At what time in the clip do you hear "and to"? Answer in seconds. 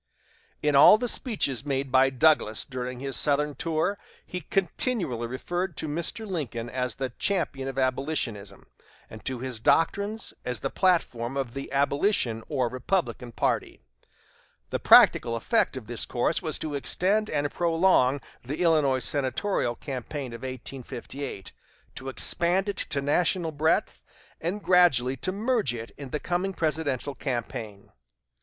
9.11-9.41